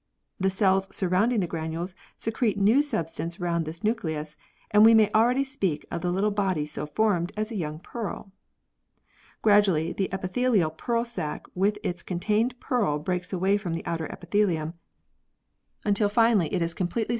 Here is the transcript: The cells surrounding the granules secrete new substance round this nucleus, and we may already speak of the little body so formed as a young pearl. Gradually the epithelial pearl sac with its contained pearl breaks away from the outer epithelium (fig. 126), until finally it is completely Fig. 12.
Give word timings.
The 0.39 0.49
cells 0.49 0.87
surrounding 0.89 1.41
the 1.41 1.45
granules 1.45 1.93
secrete 2.17 2.57
new 2.57 2.81
substance 2.81 3.39
round 3.39 3.65
this 3.65 3.83
nucleus, 3.83 4.35
and 4.71 4.83
we 4.83 4.95
may 4.95 5.11
already 5.13 5.43
speak 5.43 5.85
of 5.91 6.01
the 6.01 6.09
little 6.11 6.31
body 6.31 6.65
so 6.65 6.87
formed 6.87 7.31
as 7.37 7.51
a 7.51 7.55
young 7.55 7.77
pearl. 7.77 8.31
Gradually 9.43 9.93
the 9.93 10.09
epithelial 10.11 10.71
pearl 10.71 11.05
sac 11.05 11.45
with 11.53 11.77
its 11.83 12.01
contained 12.01 12.59
pearl 12.59 12.97
breaks 12.97 13.31
away 13.31 13.57
from 13.57 13.75
the 13.75 13.85
outer 13.85 14.07
epithelium 14.07 14.69
(fig. 15.83 15.99
126), 15.99 16.01
until 16.01 16.09
finally 16.09 16.51
it 16.51 16.63
is 16.63 16.73
completely 16.73 17.05
Fig. 17.09 17.09
12. 17.09 17.09